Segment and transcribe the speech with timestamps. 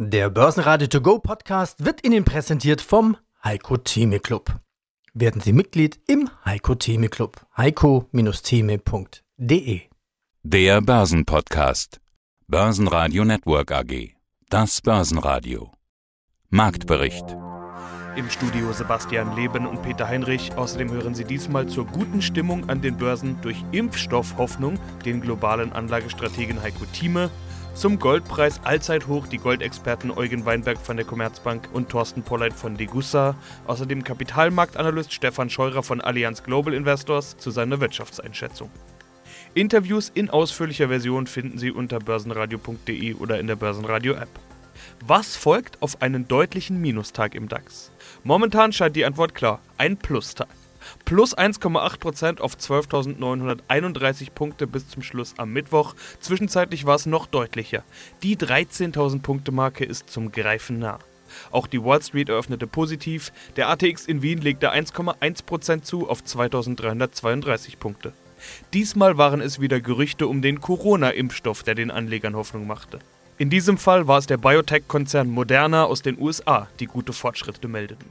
[0.00, 4.60] Der Börsenradio To Go Podcast wird Ihnen präsentiert vom Heiko Theme Club.
[5.12, 7.44] Werden Sie Mitglied im Heiko Theme Club.
[7.56, 9.80] heiko-theme.de
[10.44, 12.00] Der Börsenpodcast.
[12.46, 14.14] Börsenradio Network AG.
[14.48, 15.72] Das Börsenradio.
[16.48, 17.36] Marktbericht.
[18.14, 20.56] Im Studio Sebastian Leben und Peter Heinrich.
[20.56, 26.62] Außerdem hören Sie diesmal zur guten Stimmung an den Börsen durch Impfstoffhoffnung den globalen Anlagestrategen
[26.62, 27.30] Heiko Thieme
[27.78, 33.36] zum Goldpreis Allzeithoch die Goldexperten Eugen Weinberg von der Commerzbank und Thorsten Polleit von Degussa.
[33.68, 38.68] Außerdem Kapitalmarktanalyst Stefan Scheurer von Allianz Global Investors zu seiner Wirtschaftseinschätzung.
[39.54, 44.28] Interviews in ausführlicher Version finden Sie unter börsenradio.de oder in der Börsenradio-App.
[45.06, 47.92] Was folgt auf einen deutlichen Minustag im DAX?
[48.24, 50.48] Momentan scheint die Antwort klar: ein Plustag
[51.04, 55.94] plus 1,8% auf 12.931 Punkte bis zum Schluss am Mittwoch.
[56.20, 57.84] Zwischenzeitlich war es noch deutlicher.
[58.22, 60.98] Die 13.000 Punkte Marke ist zum Greifen nah.
[61.50, 63.32] Auch die Wall Street eröffnete positiv.
[63.56, 68.12] Der ATX in Wien legte 1,1% zu auf 2332 Punkte.
[68.72, 73.00] Diesmal waren es wieder Gerüchte um den Corona-Impfstoff, der den Anlegern Hoffnung machte.
[73.36, 78.10] In diesem Fall war es der Biotech-Konzern Moderna aus den USA, die gute Fortschritte meldeten.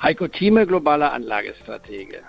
[0.00, 2.22] Heiko Thieme, globaler Anlagestratege.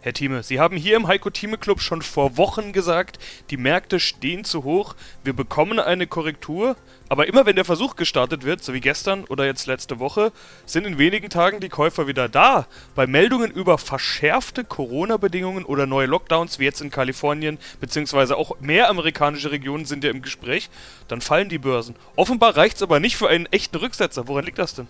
[0.00, 4.00] Herr Thieme, Sie haben hier im Heiko Thieme Club schon vor Wochen gesagt, die Märkte
[4.00, 6.76] stehen zu hoch, wir bekommen eine Korrektur,
[7.08, 10.32] aber immer wenn der Versuch gestartet wird, so wie gestern oder jetzt letzte Woche,
[10.66, 12.66] sind in wenigen Tagen die Käufer wieder da.
[12.96, 18.90] Bei Meldungen über verschärfte Corona-Bedingungen oder neue Lockdowns, wie jetzt in Kalifornien, beziehungsweise auch mehr
[18.90, 20.68] amerikanische Regionen sind ja im Gespräch,
[21.06, 21.94] dann fallen die Börsen.
[22.16, 24.26] Offenbar reicht es aber nicht für einen echten Rücksetzer.
[24.26, 24.88] Woran liegt das denn?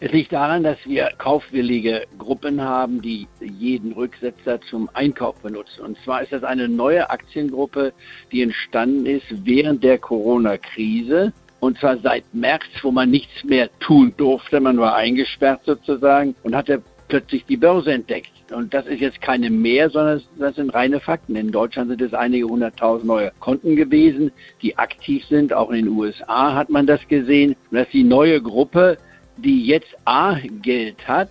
[0.00, 5.84] Es liegt daran, dass wir kaufwillige Gruppen haben, die jeden Rücksetzer zum Einkauf benutzen.
[5.84, 7.92] Und zwar ist das eine neue Aktiengruppe,
[8.32, 11.32] die entstanden ist während der Corona-Krise.
[11.60, 14.60] Und zwar seit März, wo man nichts mehr tun durfte.
[14.60, 18.30] Man war eingesperrt sozusagen und hatte plötzlich die Börse entdeckt.
[18.52, 21.34] Und das ist jetzt keine mehr, sondern das sind reine Fakten.
[21.34, 24.30] In Deutschland sind es einige hunderttausend neue Konten gewesen,
[24.62, 25.52] die aktiv sind.
[25.52, 27.56] Auch in den USA hat man das gesehen.
[27.70, 28.98] Und dass die neue Gruppe
[29.36, 31.30] die jetzt A Geld hat,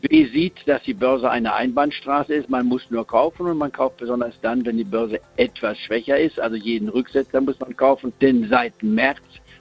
[0.00, 3.96] B sieht, dass die Börse eine Einbahnstraße ist, man muss nur kaufen und man kauft
[3.96, 8.46] besonders dann, wenn die Börse etwas schwächer ist, also jeden Rücksetzer muss man kaufen, denn
[8.48, 9.18] seit März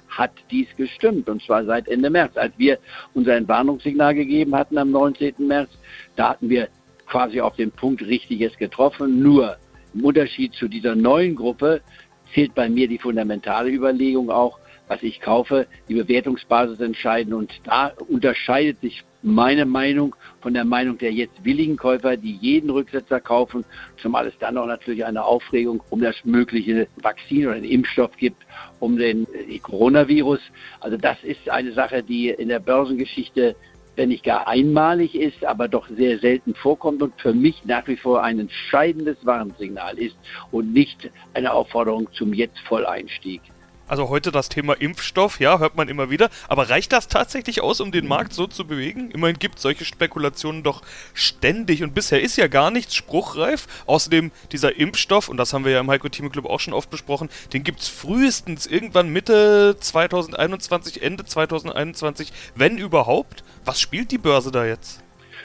[0.09, 2.37] hat dies gestimmt und zwar seit Ende März.
[2.37, 2.77] Als wir
[3.13, 5.33] unser Entwarnungssignal gegeben hatten am 19.
[5.39, 5.69] März,
[6.15, 6.69] da hatten wir
[7.07, 9.57] quasi auf den Punkt Richtiges getroffen, nur
[9.93, 11.81] im Unterschied zu dieser neuen Gruppe
[12.33, 17.33] zählt bei mir die fundamentale Überlegung auch, was ich kaufe, die Bewertungsbasis entscheiden.
[17.33, 22.69] Und da unterscheidet sich meine Meinung von der Meinung der jetzt willigen Käufer, die jeden
[22.69, 23.65] Rücksetzer kaufen,
[24.01, 28.43] zumal es dann auch natürlich eine Aufregung um das mögliche Vakzin oder den Impfstoff gibt,
[28.79, 29.27] um den
[29.63, 30.39] Coronavirus.
[30.79, 33.55] Also das ist eine Sache, die in der Börsengeschichte
[33.97, 37.97] wenn nicht gar einmalig ist, aber doch sehr selten vorkommt und für mich nach wie
[37.97, 40.15] vor ein entscheidendes Warnsignal ist
[40.51, 43.41] und nicht eine Aufforderung zum jetzt Volleinstieg.
[43.87, 46.29] Also heute das Thema Impfstoff, ja, hört man immer wieder.
[46.49, 49.11] Aber reicht das tatsächlich aus, um den Markt so zu bewegen?
[49.11, 50.81] Immerhin gibt es solche Spekulationen doch
[51.13, 53.67] ständig und bisher ist ja gar nichts spruchreif.
[53.85, 56.89] Außerdem dieser Impfstoff, und das haben wir ja im Heiko Team Club auch schon oft
[56.89, 63.43] besprochen, den gibt es frühestens irgendwann Mitte 2021, Ende 2021, wenn überhaupt.
[63.63, 65.01] Was spielt die Börse da jetzt?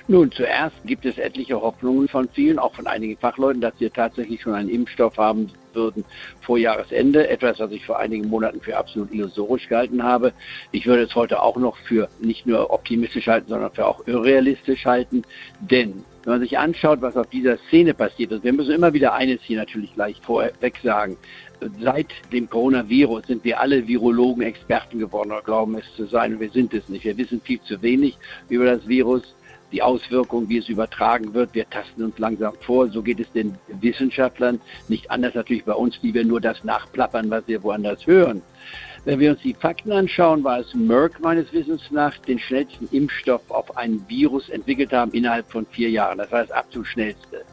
[0.08, 4.42] Nun, zuerst gibt es etliche Hoffnungen von vielen, auch von einigen Fachleuten, dass wir tatsächlich
[4.42, 6.04] schon einen Impfstoff haben würden
[6.40, 7.28] vor Jahresende.
[7.28, 10.32] Etwas, was ich vor einigen Monaten für absolut illusorisch gehalten habe.
[10.70, 14.84] Ich würde es heute auch noch für nicht nur optimistisch halten, sondern für auch irrealistisch
[14.84, 15.22] halten.
[15.60, 19.12] Denn wenn man sich anschaut, was auf dieser Szene passiert ist, wir müssen immer wieder
[19.14, 21.16] eines hier natürlich gleich vorweg sagen.
[21.80, 26.50] Seit dem Coronavirus sind wir alle Virologen Experten geworden oder glauben es zu sein wir
[26.50, 27.04] sind es nicht.
[27.04, 28.18] Wir wissen viel zu wenig
[28.48, 29.34] über das Virus
[29.72, 31.54] die Auswirkungen, wie es übertragen wird.
[31.54, 32.88] Wir tasten uns langsam vor.
[32.88, 34.60] So geht es den Wissenschaftlern.
[34.88, 38.42] Nicht anders natürlich bei uns, die wir nur das nachplappern, was wir woanders hören.
[39.04, 43.50] Wenn wir uns die Fakten anschauen, war es Merck meines Wissens nach den schnellsten Impfstoff
[43.50, 46.18] auf ein Virus entwickelt haben innerhalb von vier Jahren.
[46.18, 47.44] Das heißt absolut schnellste.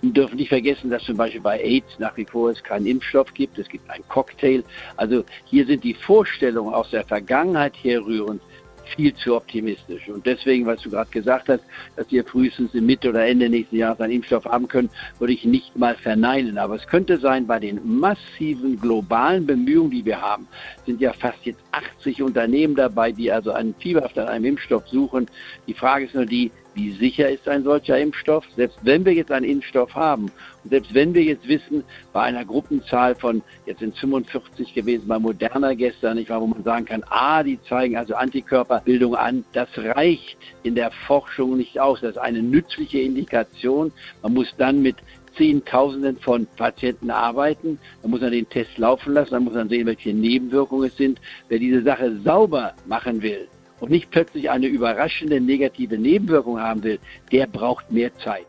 [0.00, 3.32] Wir dürfen nicht vergessen, dass zum Beispiel bei AIDS nach wie vor es keinen Impfstoff
[3.34, 3.56] gibt.
[3.58, 4.64] Es gibt einen Cocktail.
[4.96, 8.42] Also hier sind die Vorstellungen aus der Vergangenheit herrührend
[8.88, 10.08] viel zu optimistisch.
[10.08, 11.64] Und deswegen, was du gerade gesagt hast,
[11.96, 15.44] dass wir frühestens im Mitte oder Ende nächsten Jahres einen Impfstoff haben können, würde ich
[15.44, 16.58] nicht mal verneinen.
[16.58, 20.46] Aber es könnte sein, bei den massiven globalen Bemühungen, die wir haben,
[20.84, 25.26] sind ja fast jetzt 80 Unternehmen dabei, die also einen fieberhaft an einem Impfstoff suchen.
[25.66, 28.44] Die Frage ist nur die, wie sicher ist ein solcher Impfstoff.
[28.54, 30.30] Selbst wenn wir jetzt einen Impfstoff haben
[30.62, 31.82] und selbst wenn wir jetzt wissen,
[32.12, 36.62] bei einer Gruppenzahl von, jetzt sind 45 gewesen, bei Moderna gestern, nicht wahr, wo man
[36.62, 42.02] sagen kann, ah, die zeigen also Antikörperbildung an, das reicht in der Forschung nicht aus.
[42.02, 43.90] Das ist eine nützliche Indikation.
[44.22, 44.96] Man muss dann mit
[45.38, 47.78] Zehntausenden von Patienten arbeiten.
[48.02, 51.20] Da muss man den Test laufen lassen, dann muss man sehen, welche Nebenwirkungen es sind.
[51.48, 53.48] Wer diese Sache sauber machen will
[53.80, 56.98] und nicht plötzlich eine überraschende negative Nebenwirkung haben will,
[57.32, 58.46] der braucht mehr Zeit.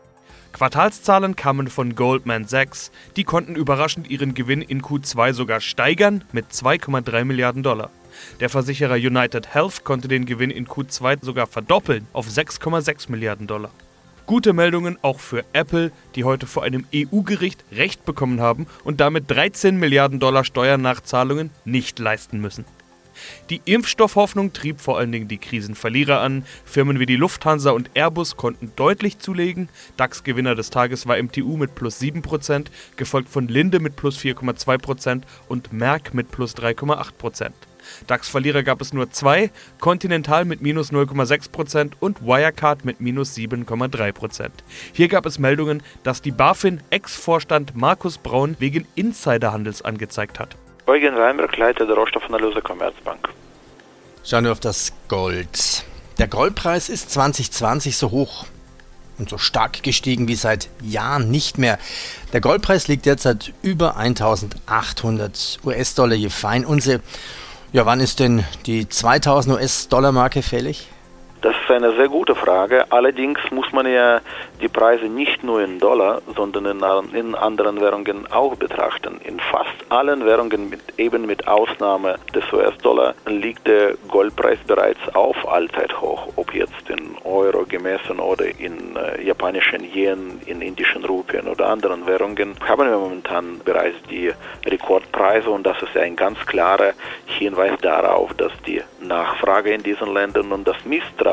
[0.52, 2.90] Quartalszahlen kamen von Goldman Sachs.
[3.16, 7.90] Die konnten überraschend ihren Gewinn in Q2 sogar steigern mit 2,3 Milliarden Dollar.
[8.40, 13.70] Der Versicherer United Health konnte den Gewinn in Q2 sogar verdoppeln auf 6,6 Milliarden Dollar.
[14.26, 19.30] Gute Meldungen auch für Apple, die heute vor einem EU-Gericht Recht bekommen haben und damit
[19.30, 22.64] 13 Milliarden Dollar Steuernachzahlungen nicht leisten müssen.
[23.50, 26.44] Die Impfstoffhoffnung trieb vor allen Dingen die Krisenverlierer an.
[26.64, 29.68] Firmen wie die Lufthansa und Airbus konnten deutlich zulegen.
[29.96, 32.66] DAX-Gewinner des Tages war MTU mit plus 7%,
[32.96, 37.52] gefolgt von Linde mit plus 4,2% und Merck mit plus 3,8%.
[38.06, 39.50] DAX-Verlierer gab es nur zwei,
[39.80, 44.50] Continental mit minus 0,6% und Wirecard mit minus 7,3%.
[44.92, 50.56] Hier gab es Meldungen, dass die BaFin Ex-Vorstand Markus Braun wegen Insiderhandels angezeigt hat.
[50.88, 53.28] Eugen Weinberg, Leiter der Rohstoffanalyse Commerzbank.
[54.24, 55.84] Schauen wir auf das Gold.
[56.18, 58.46] Der Goldpreis ist 2020 so hoch
[59.18, 61.78] und so stark gestiegen wie seit Jahren nicht mehr.
[62.32, 67.00] Der Goldpreis liegt derzeit über 1800 US-Dollar je Feinunze
[67.70, 70.88] ja, wann ist denn die 2000 US-Dollar-Marke fällig?
[71.40, 72.84] Das ist eine sehr gute Frage.
[72.90, 74.20] Allerdings muss man ja
[74.60, 76.82] die Preise nicht nur in Dollar, sondern in,
[77.14, 79.20] in anderen Währungen auch betrachten.
[79.22, 85.36] In fast allen Währungen, mit, eben mit Ausnahme des US-Dollar, liegt der Goldpreis bereits auf
[85.48, 86.26] Allzeithoch.
[86.34, 92.04] Ob jetzt in Euro gemessen oder in äh, japanischen Yen, in indischen Rupien oder anderen
[92.04, 94.32] Währungen, haben wir momentan bereits die
[94.66, 96.94] Rekordpreise und das ist ein ganz klarer
[97.26, 101.27] Hinweis darauf, dass die Nachfrage in diesen Ländern und das Misstrauen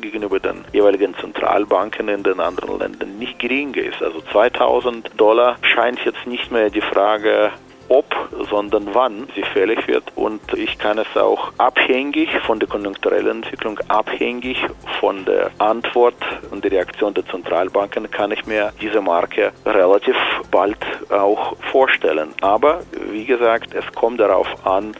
[0.00, 4.02] gegenüber den jeweiligen Zentralbanken in den anderen Ländern nicht gering ist.
[4.02, 7.50] Also 2000 Dollar scheint jetzt nicht mehr die Frage
[7.92, 8.06] ob,
[8.50, 10.04] sondern wann sie fällig wird.
[10.14, 14.64] Und ich kann es auch abhängig von der konjunkturellen Entwicklung, abhängig
[14.98, 16.14] von der Antwort
[16.50, 20.16] und der Reaktion der Zentralbanken, kann ich mir diese Marke relativ
[20.50, 20.78] bald
[21.10, 22.30] auch vorstellen.
[22.40, 22.80] Aber
[23.10, 24.94] wie gesagt, es kommt darauf an,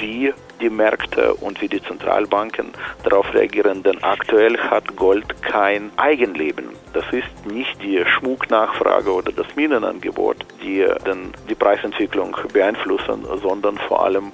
[0.00, 2.72] wie die Märkte und wie die Zentralbanken
[3.04, 6.70] darauf reagieren, denn aktuell hat Gold kein Eigenleben.
[6.92, 14.04] Das ist nicht die Schmucknachfrage oder das Minenangebot, die dann die Preisentwicklung beeinflussen, sondern vor
[14.04, 14.32] allem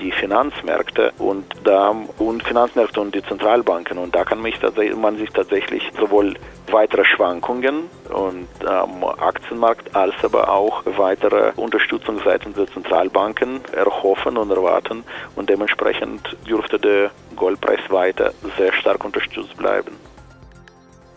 [0.00, 5.90] die Finanzmärkte und da und Finanzmärkte und die Zentralbanken und da kann man sich tatsächlich
[5.98, 6.34] sowohl
[6.70, 14.50] weitere Schwankungen und am Aktienmarkt als aber auch weitere Unterstützung seitens der Zentralbanken erhoffen und
[14.50, 15.04] erwarten
[15.36, 19.96] und dementsprechend dürfte der Goldpreis weiter sehr stark unterstützt bleiben.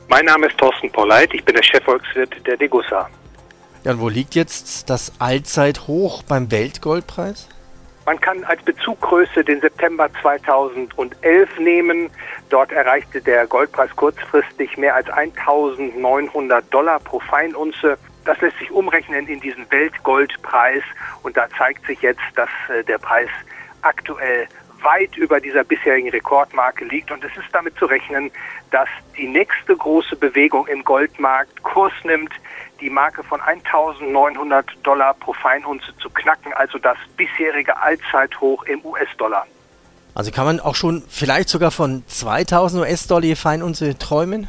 [0.07, 3.09] Mein Name ist Thorsten Polleit, ich bin der Chefvolkswirt der Degussa.
[3.83, 7.47] Ja, und wo liegt jetzt das Allzeithoch beim Weltgoldpreis?
[8.09, 12.09] Man kann als Bezuggröße den September 2011 nehmen.
[12.49, 17.99] Dort erreichte der Goldpreis kurzfristig mehr als 1900 Dollar pro Feinunze.
[18.25, 20.81] Das lässt sich umrechnen in diesen Weltgoldpreis
[21.21, 23.29] und da zeigt sich jetzt, dass äh, der Preis
[23.83, 24.47] aktuell
[24.81, 27.11] weit über dieser bisherigen Rekordmarke liegt.
[27.11, 28.31] Und es ist damit zu rechnen,
[28.71, 32.33] dass die nächste große Bewegung im Goldmarkt Kurs nimmt,
[32.81, 39.45] die Marke von 1900 Dollar pro Feinunze zu knacken, also das bisherige Allzeithoch im US-Dollar.
[40.15, 44.47] Also kann man auch schon vielleicht sogar von 2000 US-Dollar je Feinunze träumen?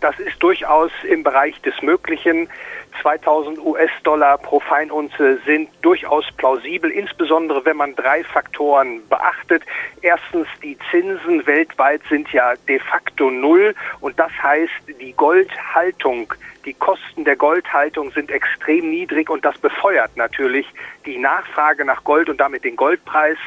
[0.00, 2.48] Das ist durchaus im Bereich des Möglichen.
[3.02, 9.62] 2000 US-Dollar pro Feinunze sind durchaus plausibel, insbesondere wenn man drei Faktoren beachtet.
[10.02, 16.32] Erstens, die Zinsen weltweit sind ja de facto null und das heißt, die Goldhaltung,
[16.64, 20.66] die Kosten der Goldhaltung sind extrem niedrig und das befeuert natürlich
[21.06, 23.38] die Nachfrage nach Gold und damit den Goldpreis.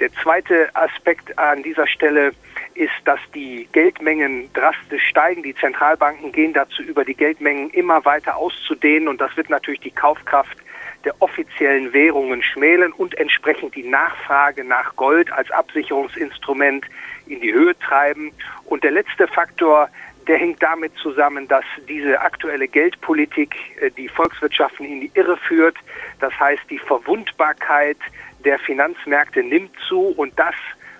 [0.00, 2.32] Der zweite Aspekt an dieser Stelle
[2.74, 5.42] ist, dass die Geldmengen drastisch steigen.
[5.42, 9.90] Die Zentralbanken gehen dazu über, die Geldmengen immer weiter auszudehnen und das wird natürlich die
[9.90, 10.58] Kaufkraft
[11.04, 16.86] der offiziellen Währungen schmälen und entsprechend die Nachfrage nach Gold als Absicherungsinstrument
[17.26, 18.32] in die Höhe treiben.
[18.64, 19.88] Und der letzte Faktor,
[20.26, 25.76] der hängt damit zusammen, dass diese aktuelle Geldpolitik äh, die Volkswirtschaften in die Irre führt.
[26.20, 27.98] Das heißt, die Verwundbarkeit
[28.44, 30.54] der Finanzmärkte nimmt zu und das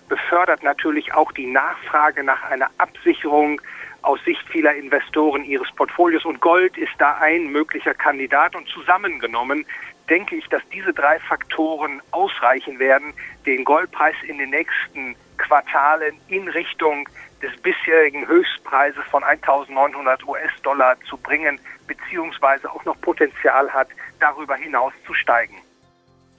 [0.08, 3.60] befördert natürlich auch die Nachfrage nach einer Absicherung
[4.02, 6.24] aus Sicht vieler Investoren ihres Portfolios.
[6.24, 8.54] Und Gold ist da ein möglicher Kandidat.
[8.54, 9.64] Und zusammengenommen
[10.10, 13.14] denke ich, dass diese drei Faktoren ausreichen werden,
[13.46, 17.08] den Goldpreis in den nächsten Quartalen in Richtung
[17.40, 23.88] des bisherigen Höchstpreises von 1900 US-Dollar zu bringen, beziehungsweise auch noch Potenzial hat,
[24.20, 25.61] darüber hinaus zu steigen.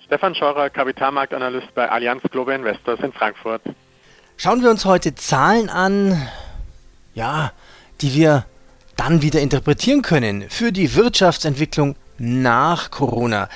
[0.06, 3.62] Stefan Scheurer, Kapitalmarktanalyst bei Allianz Global Investors in Frankfurt.
[4.38, 6.22] Schauen wir uns heute Zahlen an,
[7.14, 7.52] ja,
[8.02, 8.46] die wir
[8.98, 13.50] dann wieder interpretieren können für die Wirtschaftsentwicklung nach Corona.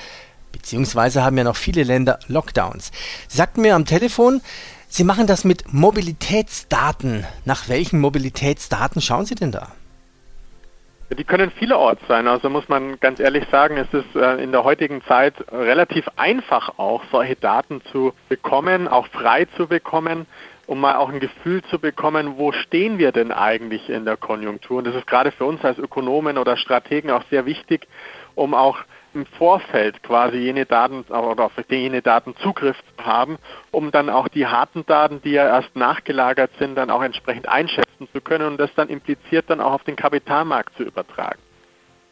[0.52, 2.92] Beziehungsweise haben ja noch viele Länder Lockdowns.
[3.28, 4.40] Sie sagten mir am Telefon,
[4.90, 7.26] Sie machen das mit Mobilitätsdaten.
[7.44, 9.72] Nach welchen Mobilitätsdaten schauen Sie denn da?
[11.10, 12.28] Die können vielerorts sein.
[12.28, 16.78] Also muss man ganz ehrlich sagen, es ist äh, in der heutigen Zeit relativ einfach
[16.78, 20.26] auch, solche Daten zu bekommen, auch frei zu bekommen,
[20.66, 24.78] um mal auch ein Gefühl zu bekommen, wo stehen wir denn eigentlich in der Konjunktur.
[24.78, 27.88] Und das ist gerade für uns als Ökonomen oder Strategen auch sehr wichtig,
[28.34, 28.76] um auch
[29.14, 33.38] im Vorfeld quasi jene Daten oder auf jene Daten Zugriff haben,
[33.70, 37.87] um dann auch die harten Daten, die ja erst nachgelagert sind, dann auch entsprechend einschätzen
[38.06, 41.40] zu können und das dann impliziert dann auch auf den Kapitalmarkt zu übertragen.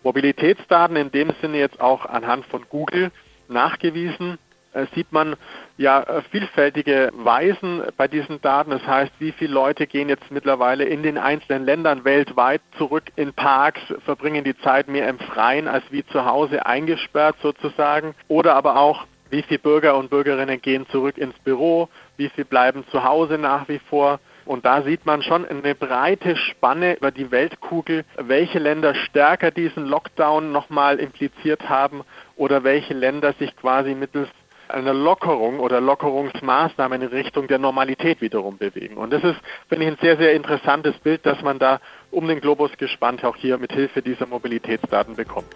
[0.02, 3.11] Mobilitätsdaten in dem Sinne jetzt auch anhand von Google
[3.49, 4.38] nachgewiesen,
[4.76, 5.37] äh, sieht man
[5.78, 8.71] ja äh, vielfältige Weisen bei diesen Daten.
[8.71, 13.33] Das heißt, wie viele Leute gehen jetzt mittlerweile in den einzelnen Ländern weltweit zurück in
[13.33, 18.14] Parks, verbringen die Zeit mehr im Freien als wie zu Hause eingesperrt sozusagen.
[18.28, 21.88] Oder aber auch, wie viele Bürger und Bürgerinnen gehen zurück ins Büro,
[22.19, 24.21] wie viele bleiben zu Hause nach wie vor.
[24.46, 29.86] Und da sieht man schon eine breite Spanne über die Weltkugel, welche Länder stärker diesen
[29.86, 32.02] Lockdown nochmal impliziert haben
[32.36, 34.28] oder welche Länder sich quasi mittels
[34.68, 38.96] eine Lockerung oder Lockerungsmaßnahmen in Richtung der Normalität wiederum bewegen.
[38.96, 39.36] Und das ist,
[39.68, 43.36] finde ich, ein sehr, sehr interessantes Bild, dass man da um den Globus gespannt auch
[43.36, 45.54] hier mit Hilfe dieser Mobilitätsdaten bekommt.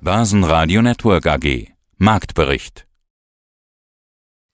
[0.00, 2.87] Börsenradio Network AG Marktbericht